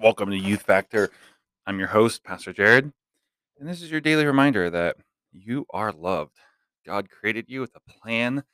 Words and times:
Welcome 0.00 0.30
to 0.30 0.38
Youth 0.38 0.62
Factor. 0.62 1.10
I'm 1.66 1.80
your 1.80 1.88
host, 1.88 2.22
Pastor 2.22 2.52
Jared, 2.52 2.92
and 3.58 3.68
this 3.68 3.82
is 3.82 3.90
your 3.90 4.00
daily 4.00 4.24
reminder 4.26 4.70
that 4.70 4.94
you 5.32 5.66
are 5.70 5.90
loved. 5.90 6.36
God 6.86 7.10
created 7.10 7.46
you 7.48 7.60
with 7.60 7.74
a 7.74 7.80
plan 7.80 8.44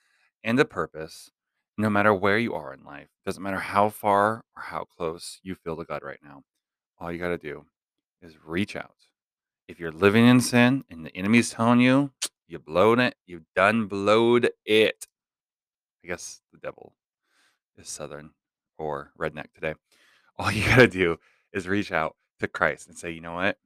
and 0.43 0.59
a 0.59 0.65
purpose, 0.65 1.31
no 1.77 1.91
matter 1.91 2.15
where 2.15 2.39
you 2.39 2.55
are 2.55 2.73
in 2.73 2.83
life. 2.83 3.09
Doesn't 3.27 3.43
matter 3.43 3.59
how 3.59 3.91
far 3.91 4.43
or 4.57 4.63
how 4.63 4.85
close 4.85 5.39
you 5.43 5.55
feel 5.55 5.77
to 5.77 5.85
God 5.85 6.03
right 6.03 6.19
now. 6.25 6.45
All 6.99 7.13
you 7.13 7.19
got 7.19 7.29
to 7.29 7.37
do 7.37 7.67
is 8.23 8.43
reach 8.43 8.75
out. 8.75 8.97
If 9.69 9.79
you're 9.79 9.93
living 9.93 10.27
in 10.27 10.41
sin 10.41 10.83
and 10.89 11.05
the 11.05 11.15
enemy's 11.15 11.51
telling 11.51 11.81
you 11.81 12.13
you 12.49 12.59
blown 12.59 13.01
it, 13.01 13.17
you've 13.27 13.53
done 13.55 13.85
blowed 13.85 14.49
it. 14.65 15.07
I 16.03 16.09
guess 16.09 16.41
the 16.55 16.59
devil 16.59 16.95
is 17.77 17.91
southern 17.91 18.31
or 18.79 19.13
redneck 19.21 19.53
today. 19.55 19.75
All 20.39 20.51
you 20.51 20.65
got 20.65 20.77
to 20.77 20.89
do 20.89 21.19
is 21.55 21.69
reach 21.69 21.93
out 21.93 22.17
to 22.41 22.49
Christ 22.49 22.89
and 22.89 22.99
say, 22.99 23.11
you 23.13 23.21
know 23.23 23.35
what? 23.35 23.57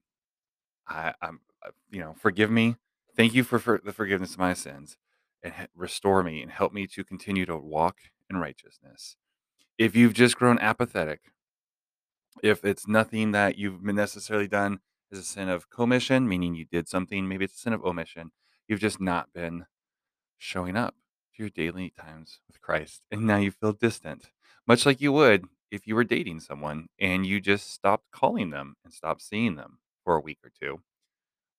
I, 0.87 1.15
I'm, 1.21 1.41
uh, 1.67 1.71
you 1.91 2.01
know, 2.01 2.15
forgive 2.17 2.51
me. 2.51 2.77
Thank 3.17 3.35
you 3.35 3.43
for, 3.43 3.59
for 3.59 3.81
the 3.83 3.93
forgiveness 3.93 4.35
of 4.35 4.39
my 4.39 4.55
sins 4.55 4.97
and 5.43 5.53
restore 5.75 6.23
me 6.23 6.43
and 6.43 6.53
help 6.53 6.73
me 6.73 6.87
to 6.87 7.03
continue 7.03 7.47
to 7.47 7.57
walk 7.57 7.97
in 8.31 8.37
righteousness. 8.37 9.17
If 9.77 9.97
you've 9.97 10.15
just 10.15 10.37
grown 10.37 10.59
apathetic, 10.59 11.21
if 12.43 12.65
it's 12.65 12.87
nothing 12.87 13.33
that 13.33 13.59
you've 13.59 13.83
necessarily 13.83 14.47
done 14.47 14.81
as 15.11 15.19
a 15.19 15.25
sin 15.25 15.49
of 15.49 15.71
commission, 15.71 16.29
meaning 16.29 16.55
you 16.55 16.65
did 16.65 16.89
something, 16.89 17.27
maybe 17.27 17.47
it's 17.47 17.57
a 17.57 17.59
sin 17.59 17.73
of 17.73 17.85
omission, 17.85 18.31
you've 18.69 18.81
just 18.81 19.01
not 19.01 19.33
been 19.33 19.67
showing 20.37 20.77
up 20.77 20.95
to 21.35 21.43
your 21.43 21.51
daily 21.51 21.93
times 21.99 22.41
with 22.47 22.61
Christ. 22.61 23.03
And 23.11 23.23
now 23.23 23.39
you 23.39 23.51
feel 23.51 23.73
distant, 23.73 24.31
much 24.67 24.85
like 24.85 25.01
you 25.01 25.13
would 25.13 25.47
if 25.71 25.87
you 25.87 25.95
were 25.95 26.05
dating 26.05 26.41
someone 26.41 26.89
and 26.99 27.27
you 27.27 27.41
just 27.41 27.73
stopped 27.73 28.11
calling 28.11 28.51
them 28.51 28.77
and 28.85 28.93
stopped 28.93 29.23
seeing 29.23 29.57
them 29.57 29.79
for 30.05 30.17
a 30.17 30.21
week 30.21 30.39
or 30.45 30.51
two. 30.51 30.81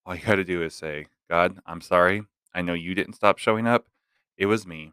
All 0.04 0.14
you 0.14 0.22
got 0.22 0.36
to 0.36 0.44
do 0.44 0.62
is 0.62 0.74
say, 0.74 1.06
God, 1.28 1.58
I'm 1.66 1.80
sorry. 1.80 2.24
I 2.54 2.62
know 2.62 2.74
you 2.74 2.94
didn't 2.94 3.14
stop 3.14 3.38
showing 3.38 3.66
up. 3.66 3.86
It 4.36 4.46
was 4.46 4.66
me, 4.66 4.92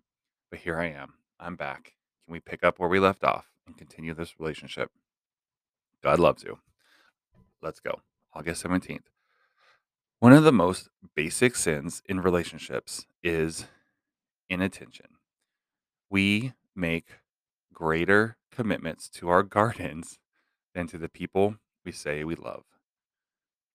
but 0.52 0.60
here 0.60 0.80
I 0.80 0.88
am. 0.90 1.14
I'm 1.40 1.56
back. 1.56 1.94
Can 2.26 2.34
we 2.34 2.40
pick 2.40 2.64
up 2.64 2.80
where 2.80 2.90
we 2.90 3.00
left 3.00 3.24
off 3.24 3.48
and 3.66 3.78
continue 3.78 4.14
this 4.14 4.40
relationship? 4.40 4.92
God 6.04 6.20
loves 6.20 6.44
you. 6.44 6.60
Let's 7.62 7.80
go. 7.80 8.02
August 8.34 8.64
17th. 8.64 9.06
One 10.20 10.34
of 10.34 10.44
the 10.44 10.52
most 10.52 10.90
basic 11.16 11.56
sins 11.56 12.02
in 12.06 12.20
relationships 12.20 13.06
is 13.24 13.66
inattention. 14.50 15.08
We 16.10 16.54
make 16.76 17.08
greater 17.74 18.37
commitments 18.58 19.08
to 19.08 19.30
our 19.30 19.44
gardens 19.58 20.18
than 20.74 20.88
to 20.88 20.98
the 20.98 21.10
people 21.10 21.58
we 21.86 21.92
say 21.92 22.24
we 22.24 22.34
love. 22.34 22.64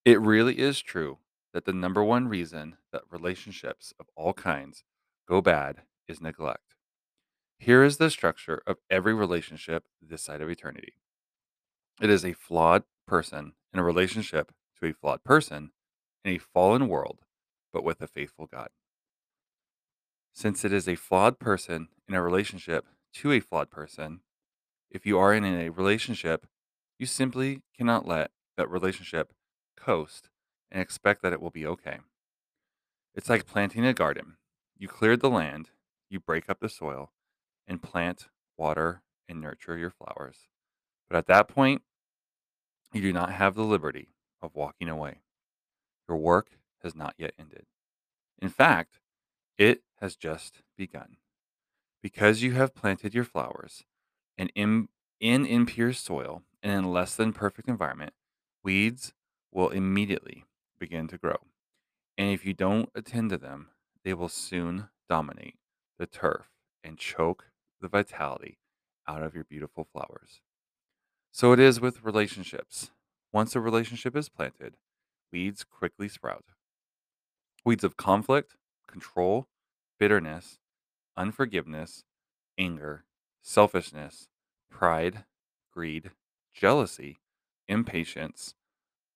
It 0.03 0.19
really 0.19 0.59
is 0.59 0.81
true 0.81 1.19
that 1.53 1.63
the 1.63 1.71
number 1.71 2.03
one 2.03 2.27
reason 2.27 2.75
that 2.91 3.03
relationships 3.09 3.93
of 3.97 4.07
all 4.17 4.33
kinds 4.33 4.83
go 5.25 5.39
bad 5.39 5.83
is 6.09 6.19
neglect. 6.19 6.75
Here 7.57 7.81
is 7.81 7.95
the 7.95 8.09
structure 8.09 8.61
of 8.67 8.77
every 8.89 9.13
relationship 9.13 9.85
this 10.01 10.21
side 10.21 10.41
of 10.41 10.49
eternity 10.49 10.95
it 12.01 12.09
is 12.09 12.25
a 12.25 12.33
flawed 12.33 12.83
person 13.07 13.53
in 13.71 13.79
a 13.79 13.83
relationship 13.83 14.51
to 14.79 14.89
a 14.89 14.93
flawed 14.93 15.23
person 15.23 15.71
in 16.25 16.35
a 16.35 16.37
fallen 16.39 16.89
world, 16.89 17.19
but 17.71 17.83
with 17.83 18.01
a 18.01 18.07
faithful 18.07 18.47
God. 18.47 18.69
Since 20.33 20.65
it 20.65 20.73
is 20.73 20.89
a 20.89 20.95
flawed 20.95 21.39
person 21.39 21.89
in 22.09 22.15
a 22.15 22.21
relationship 22.21 22.87
to 23.13 23.31
a 23.31 23.39
flawed 23.39 23.69
person, 23.69 24.21
if 24.93 25.07
you 25.07 25.17
are 25.17 25.33
in 25.33 25.43
a 25.43 25.69
relationship, 25.69 26.45
you 26.99 27.07
simply 27.07 27.63
cannot 27.75 28.07
let 28.07 28.29
that 28.55 28.69
relationship 28.69 29.33
coast 29.75 30.29
and 30.71 30.81
expect 30.81 31.23
that 31.23 31.33
it 31.33 31.41
will 31.41 31.49
be 31.49 31.65
okay. 31.65 31.97
It's 33.15 33.29
like 33.29 33.47
planting 33.47 33.85
a 33.85 33.93
garden. 33.93 34.37
You 34.77 34.87
cleared 34.87 35.19
the 35.19 35.29
land, 35.29 35.71
you 36.09 36.19
break 36.19 36.49
up 36.49 36.59
the 36.59 36.69
soil, 36.69 37.11
and 37.67 37.81
plant, 37.81 38.27
water, 38.55 39.01
and 39.27 39.41
nurture 39.41 39.77
your 39.77 39.89
flowers. 39.89 40.47
But 41.09 41.17
at 41.17 41.27
that 41.27 41.47
point, 41.47 41.81
you 42.93 43.01
do 43.01 43.11
not 43.11 43.31
have 43.31 43.55
the 43.55 43.63
liberty 43.63 44.09
of 44.41 44.55
walking 44.55 44.89
away. 44.89 45.21
Your 46.07 46.17
work 46.17 46.51
has 46.83 46.95
not 46.95 47.15
yet 47.17 47.33
ended. 47.39 47.65
In 48.39 48.49
fact, 48.49 48.99
it 49.57 49.81
has 49.99 50.15
just 50.15 50.61
begun. 50.77 51.17
Because 52.01 52.43
you 52.43 52.51
have 52.51 52.75
planted 52.75 53.15
your 53.15 53.23
flowers 53.23 53.85
and 54.37 54.51
in, 54.55 54.89
in 55.23 55.45
impure 55.45 55.93
soil 55.93 56.43
and 56.61 56.73
in 56.73 56.91
less 56.91 57.15
than 57.15 57.31
perfect 57.31 57.69
environment, 57.69 58.11
weeds 58.61 59.13
will 59.53 59.69
immediately 59.69 60.43
begin 60.77 61.07
to 61.07 61.17
grow. 61.17 61.37
And 62.17 62.29
if 62.31 62.45
you 62.45 62.53
don't 62.53 62.89
attend 62.93 63.29
to 63.29 63.37
them, 63.37 63.69
they 64.03 64.13
will 64.13 64.27
soon 64.27 64.89
dominate 65.07 65.55
the 65.97 66.07
turf 66.07 66.49
and 66.83 66.97
choke 66.97 67.45
the 67.79 67.87
vitality 67.87 68.57
out 69.07 69.23
of 69.23 69.33
your 69.33 69.45
beautiful 69.45 69.85
flowers. 69.85 70.41
So 71.31 71.53
it 71.53 71.59
is 71.59 71.79
with 71.79 72.03
relationships. 72.03 72.91
Once 73.31 73.55
a 73.55 73.61
relationship 73.61 74.17
is 74.17 74.27
planted, 74.27 74.75
weeds 75.31 75.63
quickly 75.63 76.09
sprout. 76.09 76.43
Weeds 77.63 77.85
of 77.85 77.95
conflict, 77.95 78.57
control, 78.87 79.47
bitterness, 79.97 80.59
unforgiveness, 81.15 82.03
anger, 82.57 83.05
selfishness, 83.41 84.27
pride, 84.73 85.23
greed, 85.71 86.11
jealousy, 86.53 87.19
impatience, 87.67 88.55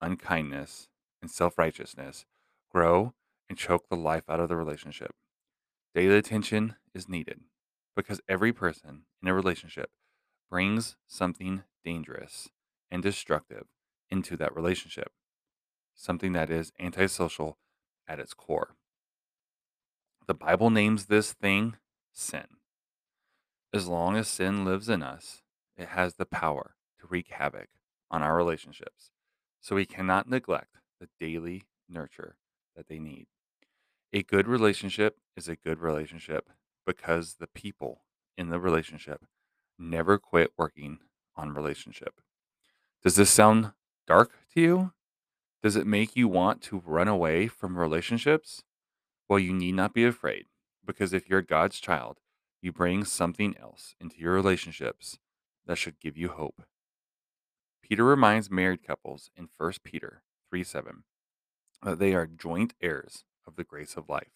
unkindness, 0.02 0.88
and 1.22 1.30
self 1.30 1.58
righteousness 1.58 2.26
grow 2.72 3.14
and 3.50 3.58
choke 3.58 3.90
the 3.90 3.96
life 3.96 4.24
out 4.30 4.40
of 4.40 4.50
the 4.50 4.56
relationship. 4.56 5.12
Daily 5.94 6.18
attention 6.18 6.76
is 6.94 7.10
needed 7.10 7.42
because 7.96 8.22
every 8.30 8.54
person 8.54 9.04
in 9.22 9.28
a 9.28 9.34
relationship 9.34 9.90
brings 10.50 10.96
something 11.08 11.64
dangerous 11.84 12.50
and 12.92 13.02
destructive 13.02 13.66
into 14.10 14.38
that 14.38 14.56
relationship, 14.56 15.12
something 15.96 16.34
that 16.34 16.50
is 16.50 16.72
antisocial 16.80 17.58
at 18.08 18.20
its 18.20 18.34
core. 18.34 18.76
The 20.28 20.34
Bible 20.34 20.70
names 20.70 21.06
this 21.06 21.34
thing 21.34 21.78
sin. 22.14 22.46
As 23.74 23.88
long 23.88 24.16
as 24.16 24.28
sin 24.28 24.64
lives 24.66 24.90
in 24.90 25.02
us, 25.02 25.42
it 25.78 25.90
has 25.90 26.16
the 26.16 26.26
power 26.26 26.76
to 27.00 27.08
wreak 27.08 27.30
havoc 27.30 27.70
on 28.10 28.22
our 28.24 28.36
relationships. 28.36 29.12
So 29.62 29.76
we 29.76 29.86
cannot 29.86 30.30
neglect 30.30 30.78
the 31.00 31.10
daily 31.20 31.64
nurture 31.90 32.38
that 32.76 32.88
they 32.88 33.00
need. 33.00 33.28
A 34.14 34.24
good 34.24 34.48
relationship 34.48 35.18
is 35.36 35.48
a 35.48 35.56
good 35.56 35.80
relationship 35.80 36.50
because 36.86 37.36
the 37.40 37.48
people 37.48 38.04
in 38.38 38.50
the 38.50 38.60
relationship 38.60 39.26
never 39.78 40.18
quit 40.18 40.52
working 40.58 41.00
on 41.36 41.54
relationship. 41.54 42.22
Does 43.04 43.16
this 43.16 43.30
sound 43.30 43.72
dark 44.08 44.32
to 44.54 44.62
you? 44.62 44.92
Does 45.62 45.76
it 45.76 45.86
make 45.86 46.16
you 46.16 46.28
want 46.28 46.62
to 46.64 46.82
run 46.86 47.08
away 47.08 47.48
from 47.48 47.78
relationships? 47.78 48.64
Well, 49.28 49.40
you 49.40 49.54
need 49.54 49.76
not 49.76 49.94
be 49.94 50.06
afraid 50.06 50.46
because 50.86 51.14
if 51.14 51.30
you're 51.30 51.42
God's 51.42 51.80
child, 51.80 52.20
you 52.62 52.72
bring 52.72 53.04
something 53.04 53.56
else 53.60 53.94
into 54.00 54.18
your 54.20 54.34
relationships 54.34 55.20
that 55.68 55.78
should 55.78 56.00
give 56.00 56.18
you 56.18 56.30
hope. 56.30 56.64
Peter 57.84 58.04
reminds 58.04 58.50
married 58.50 58.86
couples 58.86 59.30
in 59.36 59.50
1 59.58 59.74
Peter 59.84 60.24
3 60.50 60.64
7 60.64 61.04
that 61.84 62.00
they 62.00 62.14
are 62.14 62.26
joint 62.26 62.74
heirs 62.82 63.24
of 63.46 63.56
the 63.56 63.64
grace 63.64 63.96
of 63.96 64.10
life. 64.10 64.32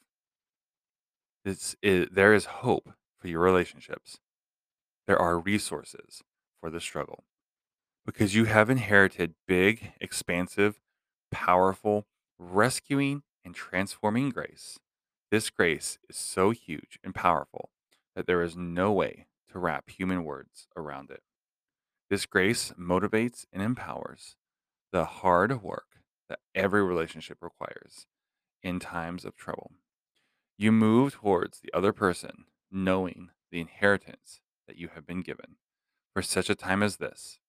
There 1.43 2.33
is 2.33 2.45
hope 2.45 2.91
for 3.19 3.27
your 3.27 3.41
relationships. 3.41 4.19
There 5.07 5.19
are 5.19 5.39
resources 5.39 6.21
for 6.59 6.69
the 6.69 6.79
struggle 6.79 7.23
because 8.05 8.35
you 8.35 8.45
have 8.45 8.69
inherited 8.69 9.33
big, 9.47 9.93
expansive, 9.99 10.79
powerful, 11.31 12.05
rescuing, 12.37 13.23
and 13.43 13.55
transforming 13.55 14.29
grace. 14.29 14.79
This 15.31 15.49
grace 15.49 15.97
is 16.09 16.15
so 16.15 16.51
huge 16.51 16.99
and 17.03 17.15
powerful 17.15 17.69
that 18.15 18.27
there 18.27 18.43
is 18.43 18.55
no 18.55 18.91
way 18.91 19.27
to 19.51 19.59
wrap 19.59 19.89
human 19.89 20.23
words 20.23 20.67
around 20.75 21.11
it. 21.11 21.21
This 22.09 22.25
grace 22.25 22.73
motivates 22.79 23.45
and 23.53 23.61
empowers 23.61 24.35
the 24.91 25.05
hard 25.05 25.61
work 25.61 26.01
that 26.29 26.39
every 26.53 26.83
relationship 26.83 27.37
requires 27.41 28.05
in 28.63 28.79
times 28.79 29.25
of 29.25 29.35
trouble. 29.35 29.71
You 30.57 30.71
move 30.71 31.13
towards 31.13 31.59
the 31.59 31.73
other 31.73 31.93
person 31.93 32.45
knowing 32.71 33.29
the 33.51 33.59
inheritance 33.59 34.39
that 34.67 34.77
you 34.77 34.89
have 34.93 35.05
been 35.05 35.21
given 35.21 35.57
for 36.13 36.21
such 36.21 36.49
a 36.49 36.55
time 36.55 36.83
as 36.83 36.97
this. 36.97 37.39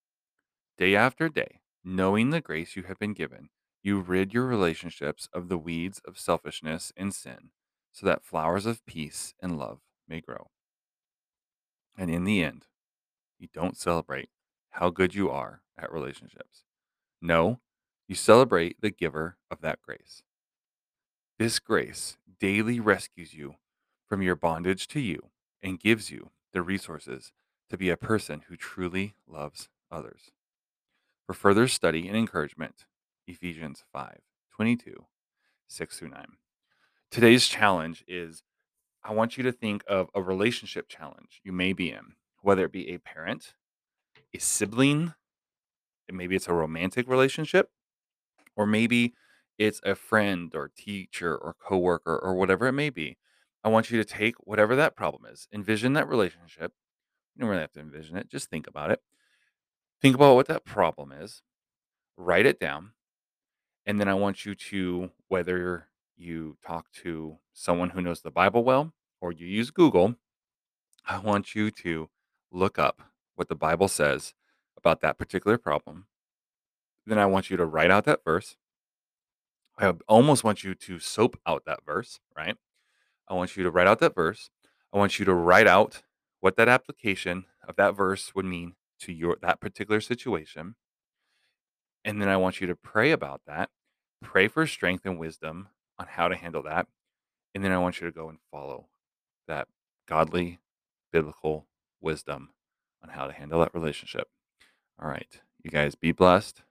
Day 0.79 0.97
after 0.97 1.29
day, 1.29 1.61
knowing 1.85 2.31
the 2.31 2.41
grace 2.41 2.77
you 2.77 2.85
have 2.85 2.99
been 2.99 3.13
given, 3.13 3.51
you 3.83 4.01
rid 4.01 4.33
your 4.33 4.47
relationships 4.47 5.29
of 5.33 5.49
the 5.49 5.59
weeds 5.59 6.01
of 6.07 6.19
selfishness 6.19 6.93
and 6.97 7.13
sin 7.15 7.51
so 7.93 8.07
that 8.07 8.25
flowers 8.25 8.65
of 8.65 8.85
peace 8.87 9.35
and 9.41 9.59
love 9.59 9.81
may 10.09 10.21
grow. 10.21 10.51
And 11.97 12.11
in 12.11 12.25
the 12.25 12.43
end, 12.43 12.67
you 13.39 13.49
don't 13.53 13.77
celebrate 13.77 14.31
how 14.71 14.91
good 14.91 15.15
you 15.15 15.31
are 15.31 15.63
at 15.77 15.93
relationships. 15.93 16.65
No, 17.21 17.61
you 18.09 18.15
celebrate 18.15 18.81
the 18.81 18.91
giver 18.91 19.37
of 19.51 19.61
that 19.61 19.81
grace. 19.83 20.23
This 21.39 21.59
grace 21.59 22.17
daily 22.41 22.81
rescues 22.81 23.35
you 23.35 23.57
from 24.09 24.23
your 24.23 24.37
bondage 24.37 24.87
to 24.89 25.01
you 25.01 25.31
and 25.63 25.81
gives 25.81 26.11
you 26.11 26.31
the 26.53 26.63
resources 26.63 27.33
to 27.71 27.79
be 27.79 27.89
a 27.89 27.97
person 27.97 28.43
who 28.49 28.57
truly 28.57 29.15
loves 29.27 29.69
others. 29.91 30.31
For 31.27 31.35
further 31.35 31.69
study 31.69 32.09
and 32.09 32.17
encouragement, 32.17 32.85
Ephesians 33.27 33.85
5 33.93 34.19
22, 34.55 35.07
6 35.69 35.99
through 35.99 36.11
9. 36.11 36.27
Today's 37.11 37.47
challenge 37.47 38.05
is 38.07 38.43
I 39.05 39.13
want 39.13 39.37
you 39.37 39.43
to 39.45 39.53
think 39.53 39.83
of 39.89 40.09
a 40.15 40.23
relationship 40.23 40.89
challenge 40.89 41.41
you 41.43 41.53
may 41.53 41.73
be 41.73 41.91
in, 41.91 42.15
whether 42.41 42.65
it 42.65 42.73
be 42.73 42.91
a 42.91 42.99
parent, 42.99 43.55
a 44.35 44.39
sibling, 44.39 45.15
and 46.09 46.17
maybe 46.17 46.37
it's 46.37 46.49
a 46.49 46.55
romantic 46.55 47.09
relationship, 47.09 47.71
or 48.57 48.67
maybe 48.67 49.15
it's 49.59 49.81
a 49.85 49.95
friend 49.95 50.53
or 50.55 50.71
teacher 50.77 51.37
or 51.37 51.55
coworker 51.55 52.17
or 52.17 52.35
whatever 52.35 52.67
it 52.67 52.73
may 52.73 52.91
be. 52.91 53.17
I 53.65 53.69
want 53.69 53.91
you 53.91 53.99
to 54.03 54.05
take 54.09 54.35
whatever 54.41 54.75
that 54.77 54.97
problem 54.97 55.25
is, 55.31 55.47
envision 55.53 55.93
that 55.93 56.09
relationship. 56.09 56.73
You 57.35 57.41
don't 57.41 57.51
really 57.51 57.61
have 57.63 57.73
to 57.73 57.81
envision 57.81 58.17
it, 58.17 58.29
just 58.29 58.51
think 58.51 58.67
about 58.67 58.91
it. 58.91 59.01
Think 60.01 60.15
about 60.15 60.35
what 60.35 60.49
that 60.49 60.65
problem 60.65 61.13
is, 61.13 61.43
write 62.17 62.47
it 62.47 62.59
down, 62.59 62.93
and 63.87 64.01
then 64.01 64.09
I 64.09 64.15
want 64.15 64.45
you 64.45 64.55
to, 64.55 65.11
whether 65.29 65.87
you 66.17 66.57
talk 66.65 66.91
to 67.03 67.39
someone 67.53 67.91
who 67.91 68.01
knows 68.01 68.21
the 68.21 68.31
Bible 68.31 68.65
well 68.65 68.93
or 69.21 69.33
you 69.33 69.47
use 69.47 69.71
Google, 69.71 70.17
I 71.07 71.19
want 71.19 71.55
you 71.55 71.71
to 71.71 72.09
look 72.51 72.79
up 72.79 73.03
what 73.35 73.49
the 73.49 73.55
Bible 73.55 73.89
says 73.89 74.35
about 74.77 75.01
that 75.01 75.19
particular 75.19 75.59
problem. 75.59 76.07
Then 77.07 77.19
I 77.19 77.27
want 77.27 77.51
you 77.51 77.57
to 77.57 77.67
write 77.67 77.91
out 77.91 78.05
that 78.05 78.25
verse. 78.25 78.57
I 79.79 79.93
almost 80.07 80.45
want 80.45 80.63
you 80.63 80.75
to 80.75 80.99
soap 80.99 81.39
out 81.47 81.65
that 81.67 81.81
verse, 81.85 82.21
right? 82.37 82.57
I 83.29 83.35
want 83.35 83.57
you 83.57 83.63
to 83.65 83.71
write 83.71 83.87
out 83.87 84.01
that 84.01 84.15
verse. 84.15 84.51
I 84.93 84.99
want 84.99 85.19
you 85.19 85.25
to 85.25 85.35
write 85.35 85.67
out 85.67 86.03
what 86.41 86.57
that 86.57 86.69
application 86.69 87.47
of 87.67 87.77
that 87.77 87.97
verse 87.97 88.35
would 88.35 88.45
mean 88.45 88.75
to 89.01 89.13
your 89.13 89.39
that 89.43 89.61
particular 89.61 90.01
situation. 90.01 90.75
And 92.05 92.21
then 92.21 92.29
I 92.29 92.37
want 92.37 92.61
you 92.61 92.67
to 92.67 92.77
pray 92.77 93.13
about 93.13 93.43
that. 93.47 93.71
Pray 94.23 94.49
for 94.49 94.67
strength 94.67 95.07
and 95.07 95.19
wisdom 95.19 95.69
on 95.99 96.07
how 96.09 96.29
to 96.29 96.37
handle 96.37 96.63
that. 96.63 96.87
And 97.55 97.65
then 97.65 97.73
I 97.73 97.79
want 97.79 98.01
you 98.01 98.07
to 98.07 98.13
go 98.13 98.29
and 98.29 98.39
follow 98.51 98.87
that 99.49 99.69
godly 100.09 100.59
biblical 101.13 101.67
wisdom 102.01 102.51
on 103.03 103.11
how 103.11 103.27
to 103.27 103.33
handle 103.33 103.61
that 103.61 103.75
relationship. 103.75 104.29
All 105.01 105.09
right. 105.09 105.41
You 105.63 105.71
guys 105.71 105.95
be 105.95 106.13
blessed. 106.13 106.63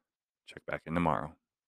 Check 0.47 0.65
back 0.65 0.81
in 0.85 0.93
tomorrow. 0.93 1.33